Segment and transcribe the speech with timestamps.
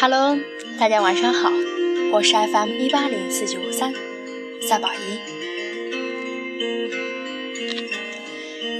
[0.00, 0.34] Hello，
[0.78, 1.50] 大家晚上好，
[2.10, 3.92] 我是 FM 一八零四九五三
[4.62, 5.20] 萨宝一。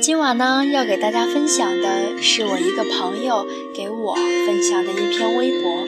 [0.00, 5.86] 今晚呢，要给大家分享的是我一个朋友给我分享的一篇微博，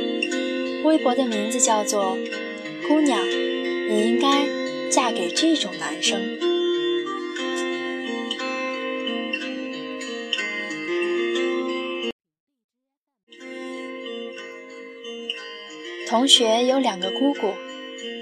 [0.85, 2.19] 微博的名字叫做
[2.87, 3.19] “姑娘，
[3.89, 4.47] 你应该
[4.91, 6.21] 嫁给这种男生”。
[16.13, 17.55] 同学有两个姑姑，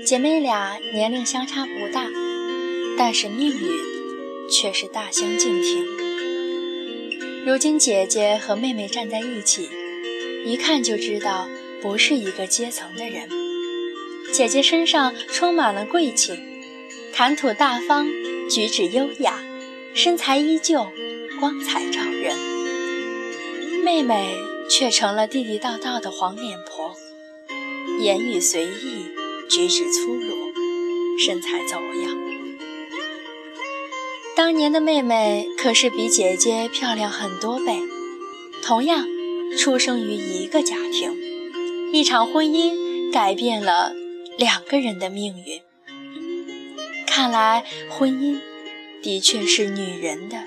[0.06, 2.06] 姐妹俩年龄相差不大，
[2.96, 5.84] 但是命运却是大相径庭。
[7.44, 9.68] 如今姐姐和妹妹站在一起，
[10.44, 11.48] 一看就知道
[11.82, 13.28] 不是一个阶层的人。
[14.32, 16.38] 姐姐身上充满了贵气，
[17.12, 18.06] 谈吐大方，
[18.48, 19.42] 举止优雅，
[19.94, 20.86] 身材依旧，
[21.40, 22.38] 光彩照人。
[23.82, 24.36] 妹妹
[24.70, 26.94] 却成了地地道道的黄脸婆。
[28.00, 29.06] 言语随意，
[29.48, 30.52] 举止粗鲁，
[31.18, 32.18] 身材走样。
[34.34, 37.78] 当年的妹妹可是比姐姐漂亮很多倍，
[38.62, 39.06] 同样
[39.58, 41.14] 出生于一个家庭，
[41.92, 43.92] 一场婚姻改变了
[44.38, 45.60] 两个人的命运。
[47.06, 48.40] 看来婚姻
[49.02, 50.38] 的确是女人的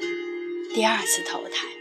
[0.73, 1.72] 第二次投胎。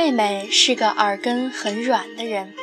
[0.00, 2.54] 妹妹是个耳根很软的人，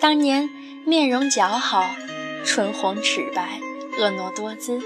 [0.00, 0.48] 当年
[0.86, 1.94] 面容姣好，
[2.42, 3.60] 唇红齿白，
[3.98, 4.80] 婀娜多姿，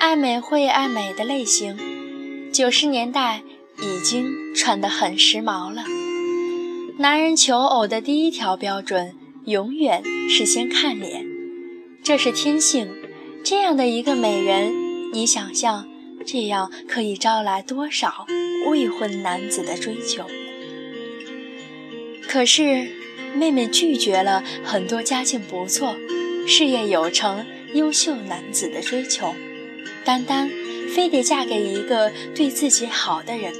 [0.00, 1.78] 爱美会爱美的类型。
[2.52, 3.42] 九十年代
[3.80, 5.84] 已经穿得很时髦了。
[6.98, 11.24] 男人求偶的第一条标准，永远是先看脸，
[12.02, 12.92] 这是天性。
[13.44, 15.86] 这样的一个美人，你想象，
[16.26, 18.26] 这样可以招来多少
[18.68, 20.26] 未婚男子的追求？
[22.28, 22.90] 可是，
[23.34, 25.96] 妹妹拒绝了很多家境不错、
[26.46, 29.34] 事业有成、优秀男子的追求，
[30.04, 30.50] 单单
[30.94, 33.54] 非得嫁给一个对自己好的人。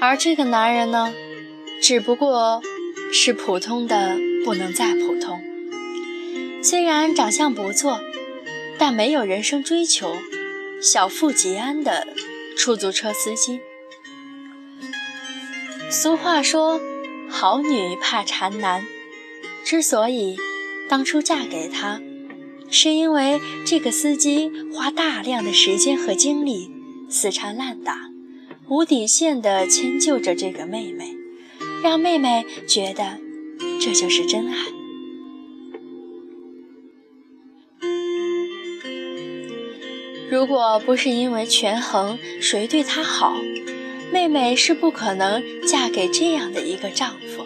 [0.00, 1.12] 而这个男人呢，
[1.82, 2.62] 只不过
[3.12, 5.42] 是普通的不能再普通。
[6.62, 8.00] 虽然长相不错，
[8.78, 10.16] 但没有人生追求，
[10.80, 12.06] 小富即安的
[12.56, 13.60] 出租车司机。
[15.90, 16.80] 俗话说。
[17.34, 18.86] 好女怕缠男，
[19.64, 20.36] 之所以
[20.88, 22.00] 当初嫁给他，
[22.70, 26.70] 是因为这个司机花大量的时间和精力
[27.08, 28.08] 死缠烂打，
[28.68, 31.16] 无底线地迁就着这个妹妹，
[31.82, 33.18] 让妹妹觉得
[33.80, 34.54] 这就是真爱。
[40.30, 43.36] 如果不是因为权衡谁对她好，
[44.14, 47.44] 妹妹是不可能嫁给这样的一个丈夫。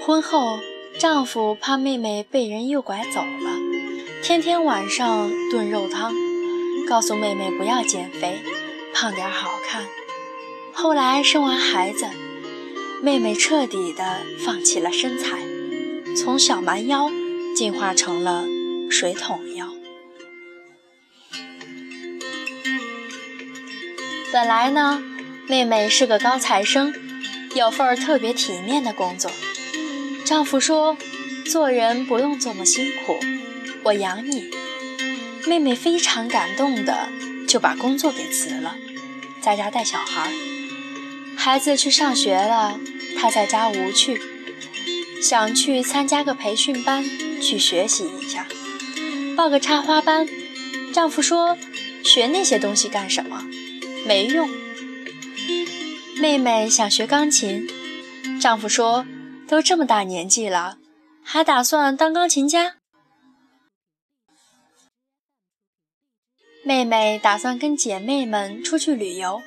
[0.00, 0.58] 婚后，
[0.98, 3.60] 丈夫怕妹妹被人诱拐走了，
[4.20, 6.12] 天天晚上炖肉汤，
[6.88, 8.40] 告诉妹妹不要减肥，
[8.92, 9.84] 胖点好看。
[10.72, 12.06] 后来生完孩子，
[13.00, 15.38] 妹妹彻底的放弃了身材，
[16.16, 17.08] 从小蛮腰。
[17.54, 18.44] 进化成了
[18.90, 19.68] 水桶腰。
[24.32, 25.02] 本来呢，
[25.46, 26.94] 妹妹是个高材生，
[27.54, 29.30] 有份特别体面的工作。
[30.24, 30.96] 丈夫说
[31.44, 33.18] ：“做人不用这么辛苦，
[33.84, 34.50] 我养你。”
[35.46, 37.08] 妹妹非常感动的
[37.46, 38.76] 就把工作给辞了，
[39.42, 40.32] 在家带小孩。
[41.36, 42.78] 孩子去上学了，
[43.18, 44.18] 她在家无趣，
[45.20, 47.04] 想去参加个培训班。
[47.42, 48.46] 去学习一下，
[49.36, 50.28] 报个插花班。
[50.94, 51.56] 丈夫说
[52.04, 53.44] ：“学那些东西干什么？
[54.06, 54.48] 没用。”
[56.20, 57.66] 妹妹想学钢琴，
[58.40, 59.04] 丈夫说
[59.48, 60.78] ：“都这么大年纪了，
[61.24, 62.76] 还打算当钢琴家？”
[66.62, 69.42] 妹妹打算跟姐妹们出去旅游，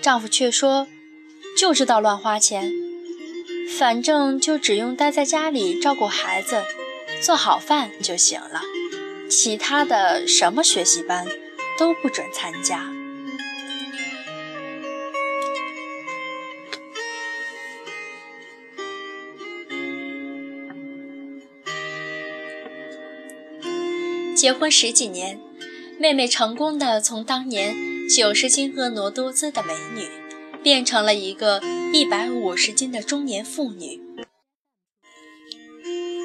[0.00, 0.86] 丈夫却说
[1.58, 2.72] ：“就知道乱花钱，
[3.76, 6.62] 反正就只用待在家里照顾孩子。”
[7.22, 8.62] 做好饭就行了，
[9.28, 11.26] 其他的什么学习班
[11.78, 12.88] 都不准参加。
[24.36, 25.40] 结婚十几年，
[25.98, 27.74] 妹妹成功的从当年
[28.08, 30.06] 九十斤婀娜多姿的美女，
[30.62, 31.60] 变成了一个
[31.92, 34.00] 一百五十斤的中年妇女。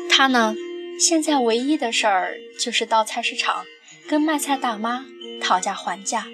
[0.10, 0.54] 她呢，
[1.00, 3.66] 现在唯一的事儿就是到菜市场
[4.08, 5.06] 跟卖菜大妈
[5.42, 6.28] 讨价还价。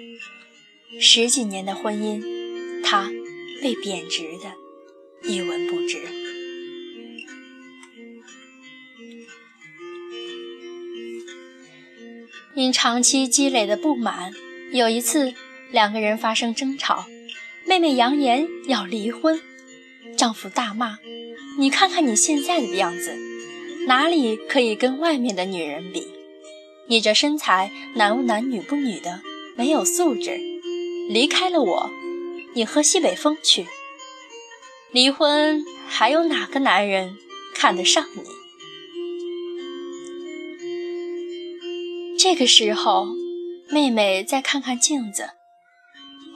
[1.00, 3.10] 十几年的婚姻，她
[3.62, 5.98] 被贬值的一文不值。
[12.54, 14.32] 因长期积累的不满，
[14.72, 15.32] 有一次
[15.70, 17.06] 两个人发生争吵，
[17.64, 19.40] 妹妹扬言要离婚，
[20.16, 20.98] 丈夫大骂
[21.56, 23.16] ：“你看看你现在的样子，
[23.88, 26.06] 哪里可以跟外面的女人比？
[26.88, 29.22] 你这身材男不男女不女的，
[29.56, 30.38] 没有素质。
[31.08, 31.90] 离开了我，
[32.52, 33.66] 你喝西北风去。
[34.92, 37.16] 离婚还有哪个男人
[37.54, 38.20] 看得上你？”
[42.20, 43.06] 这个时候，
[43.70, 45.30] 妹妹再看看镜子，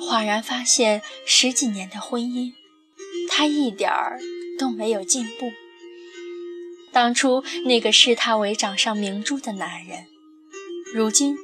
[0.00, 2.54] 恍然发现十几年的婚姻，
[3.28, 4.19] 她一点儿
[4.58, 5.52] 都没有进步。
[6.93, 10.06] 当初那个视她为掌上明珠的男人，
[10.94, 11.37] 如今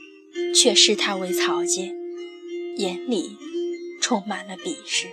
[0.54, 1.94] 却视她为草芥，
[2.76, 3.36] 眼里
[4.00, 5.08] 充满了鄙视。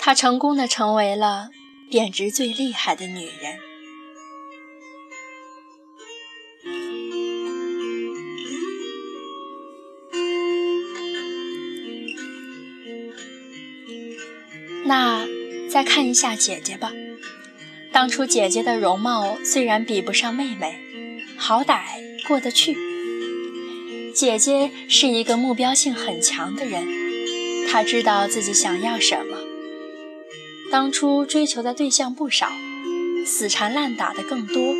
[0.00, 1.50] 她成功的成为了
[1.88, 3.58] 贬值最厉害的女人。
[14.86, 15.24] 那
[15.70, 16.92] 再看一下姐姐吧。
[17.92, 20.78] 当初姐姐的容貌虽然比不上妹妹，
[21.36, 21.82] 好歹
[22.26, 22.76] 过得去。
[24.12, 26.84] 姐姐是一个目标性很强的人，
[27.68, 29.38] 她知道自己想要什么。
[30.72, 32.48] 当初追求的对象不少，
[33.24, 34.74] 死缠烂打的更多，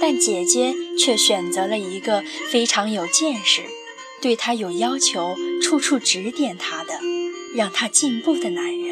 [0.00, 3.62] 但姐姐却选择了一个非常有见识、
[4.22, 7.00] 对她有要求、处处指点她的、
[7.54, 8.85] 让她进步的男人。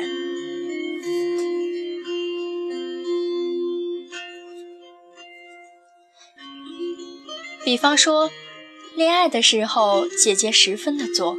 [7.75, 8.31] 比方说，
[8.94, 11.37] 恋爱的时候，姐姐十分的作，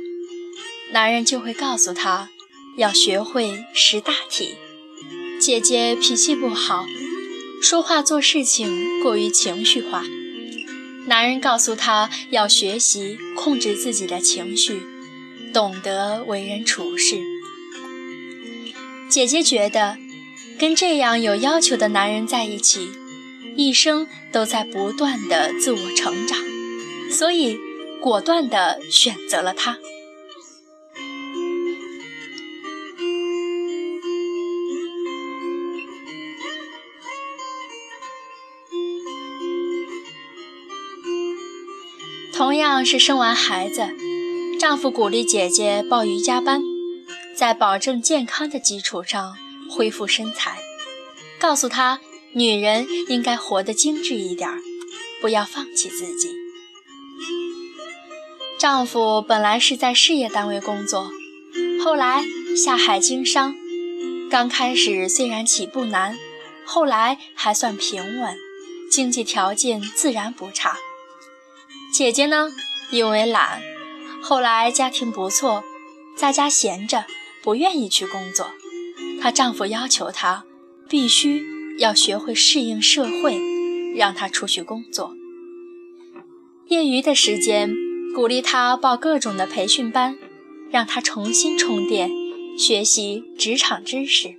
[0.92, 2.30] 男人就会告诉她
[2.76, 4.56] 要学会识大体。
[5.40, 6.86] 姐姐脾气不好，
[7.62, 10.04] 说话做事情过于情绪化，
[11.08, 14.82] 男人告诉她要学习控制自己的情绪，
[15.54, 17.22] 懂得为人处事。
[19.08, 19.96] 姐姐觉得
[20.60, 22.90] 跟这样有要求的男人在一起。
[23.56, 26.38] 一生都在不断的自我成长，
[27.10, 27.58] 所以
[28.02, 29.78] 果断的选择了他。
[42.34, 43.88] 同样是生完孩子，
[44.60, 46.62] 丈夫鼓励姐姐报瑜伽班，
[47.34, 49.38] 在保证健康的基础上
[49.72, 50.58] 恢复身材，
[51.40, 52.02] 告诉她。
[52.38, 54.60] 女人应该活得精致一点儿，
[55.22, 56.36] 不要放弃自己。
[58.60, 61.10] 丈夫本来是在事业单位工作，
[61.82, 62.26] 后来
[62.58, 63.56] 下海经商，
[64.30, 66.18] 刚开始虽然起步难，
[66.66, 68.38] 后来还算平稳，
[68.92, 70.78] 经济条件自然不差。
[71.94, 72.52] 姐姐呢，
[72.92, 73.62] 因为懒，
[74.22, 75.64] 后来家庭不错，
[76.18, 77.06] 在家闲着，
[77.42, 78.52] 不愿意去工作。
[79.22, 80.44] 她丈夫要求她
[80.90, 81.55] 必须。
[81.78, 83.38] 要学会适应社会，
[83.96, 85.16] 让他出去工作。
[86.68, 87.74] 业余的时间，
[88.14, 90.18] 鼓励他报各种的培训班，
[90.72, 92.10] 让他重新充电，
[92.58, 94.36] 学习职场知识。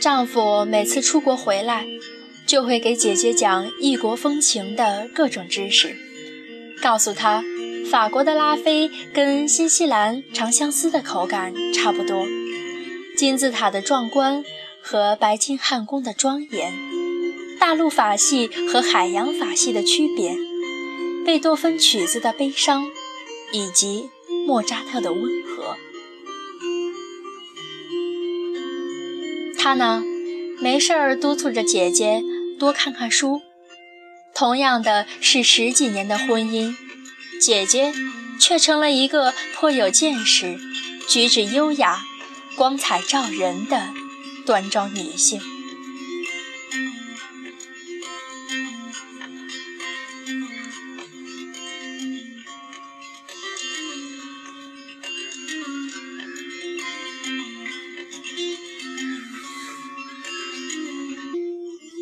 [0.00, 1.86] 丈夫每次出国回来，
[2.46, 5.96] 就会给姐姐讲异国风情的各种知识，
[6.80, 7.42] 告诉她。
[7.90, 12.26] 法国的拉菲跟新西兰长相思的口感差不多，
[13.16, 14.44] 金字塔的壮观
[14.82, 16.72] 和白金汉宫的庄严，
[17.58, 20.36] 大陆法系和海洋法系的区别，
[21.24, 22.86] 贝多芬曲子的悲伤，
[23.52, 24.10] 以及
[24.46, 25.76] 莫扎特的温和。
[29.56, 30.02] 他呢，
[30.60, 32.22] 没事儿督促着姐姐
[32.58, 33.40] 多看看书。
[34.34, 36.76] 同样的是十几年的婚姻。
[37.40, 37.92] 姐姐
[38.40, 40.58] 却成了一个颇有见识、
[41.08, 42.04] 举止优雅、
[42.56, 43.88] 光彩照人的
[44.44, 45.40] 端庄女性。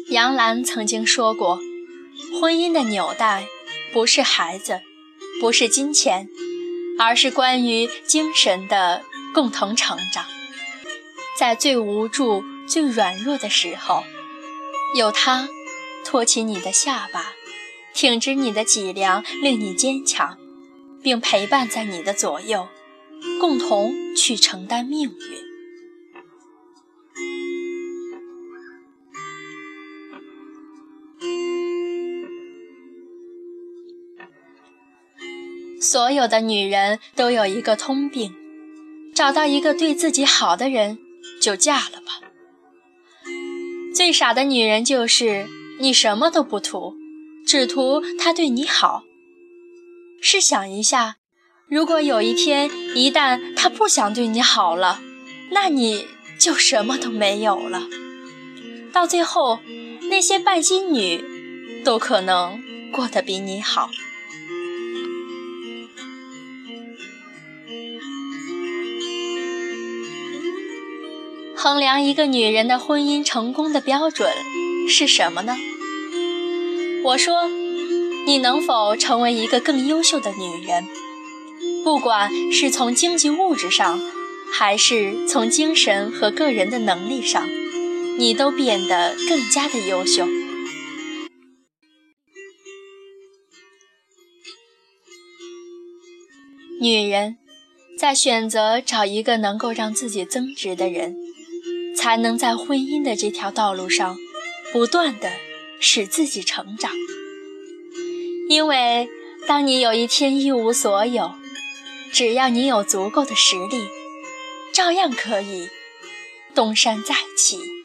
[0.08, 1.60] 杨澜曾经说过
[2.40, 3.46] ：“婚姻的纽带。”
[3.96, 4.82] 不是孩子，
[5.40, 6.28] 不是金钱，
[6.98, 9.02] 而是关于精神的
[9.34, 10.24] 共同成长。
[11.38, 14.02] 在最无助、最软弱的时候，
[14.96, 15.48] 有他
[16.04, 17.34] 托起你的下巴，
[17.92, 20.38] 挺直你的脊梁，令你坚强，
[21.02, 22.68] 并陪伴在你的左右，
[23.38, 25.45] 共同去承担命运。
[35.86, 38.34] 所有的女人都有一个通病：
[39.14, 40.98] 找到一个对自己好的人，
[41.40, 42.20] 就嫁了吧。
[43.94, 45.46] 最傻的女人就是
[45.78, 46.96] 你什么都不图，
[47.46, 49.04] 只图他对你好。
[50.20, 51.18] 试想一下，
[51.68, 55.00] 如果有一天一旦他不想对你好了，
[55.52, 56.04] 那你
[56.36, 57.84] 就什么都没有了。
[58.92, 59.60] 到最后，
[60.10, 61.22] 那些拜金女
[61.84, 63.88] 都可能过得比你好。
[71.66, 74.30] 衡量一个女人的婚姻成功的标准
[74.88, 75.56] 是什么呢？
[77.02, 77.48] 我说，
[78.24, 80.86] 你能否成为一个更优秀的女人？
[81.82, 83.98] 不管是从经济物质上，
[84.52, 87.44] 还是从精神和个人的能力上，
[88.16, 90.24] 你都变得更加的优秀。
[96.80, 97.36] 女人
[97.98, 101.25] 在选择找一个能够让自己增值的人。
[101.96, 104.16] 才能在婚姻的这条道路上，
[104.72, 105.32] 不断的
[105.80, 106.92] 使自己成长。
[108.48, 109.08] 因为
[109.48, 111.32] 当你有一天一无所有，
[112.12, 113.88] 只要你有足够的实力，
[114.72, 115.68] 照样可以
[116.54, 117.75] 东山再起。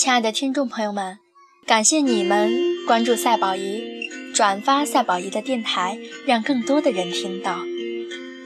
[0.00, 1.18] 亲爱的听众朋友们，
[1.66, 2.50] 感谢你们
[2.86, 7.60] 关注赛宝仪，转发赛宝仪的电台，让更多的人听到。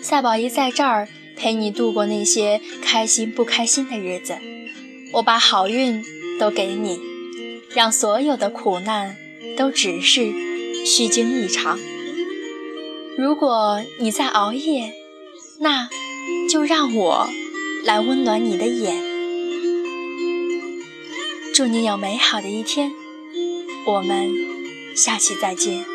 [0.02, 1.06] 赛宝仪在这儿
[1.36, 4.36] 陪你度过那些开心不开心的日子，
[5.12, 6.04] 我把好运
[6.40, 6.98] 都给你，
[7.72, 9.16] 让所有的苦难
[9.56, 10.32] 都只是
[10.84, 11.78] 虚惊一场。
[13.16, 14.92] 如果你在熬夜，
[15.60, 15.88] 那
[16.50, 17.28] 就让我
[17.84, 19.13] 来温暖你的眼。
[21.54, 22.92] 祝你有美好的一天，
[23.86, 24.28] 我们
[24.96, 25.93] 下期再见。